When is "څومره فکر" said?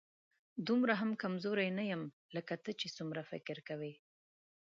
2.97-3.57